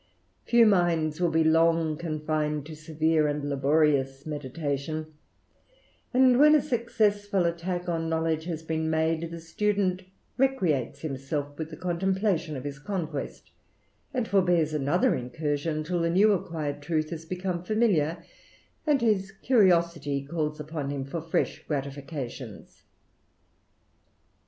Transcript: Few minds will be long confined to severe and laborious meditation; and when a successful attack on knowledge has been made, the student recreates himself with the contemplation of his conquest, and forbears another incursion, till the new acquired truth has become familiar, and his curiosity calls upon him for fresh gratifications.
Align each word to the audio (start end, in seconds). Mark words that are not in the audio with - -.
Few 0.45 0.65
minds 0.65 1.21
will 1.21 1.29
be 1.29 1.43
long 1.43 1.95
confined 1.95 2.65
to 2.65 2.75
severe 2.75 3.27
and 3.27 3.47
laborious 3.47 4.25
meditation; 4.25 5.13
and 6.11 6.39
when 6.39 6.55
a 6.55 6.61
successful 6.63 7.45
attack 7.45 7.87
on 7.87 8.09
knowledge 8.09 8.45
has 8.45 8.63
been 8.63 8.89
made, 8.89 9.29
the 9.29 9.39
student 9.39 10.01
recreates 10.39 11.01
himself 11.01 11.55
with 11.59 11.69
the 11.69 11.77
contemplation 11.77 12.57
of 12.57 12.63
his 12.63 12.79
conquest, 12.79 13.51
and 14.11 14.27
forbears 14.27 14.73
another 14.73 15.13
incursion, 15.13 15.83
till 15.83 15.99
the 15.99 16.09
new 16.09 16.31
acquired 16.33 16.81
truth 16.81 17.11
has 17.11 17.23
become 17.23 17.61
familiar, 17.61 18.23
and 18.87 19.01
his 19.03 19.31
curiosity 19.31 20.25
calls 20.25 20.59
upon 20.59 20.89
him 20.89 21.05
for 21.05 21.21
fresh 21.21 21.63
gratifications. 21.67 22.81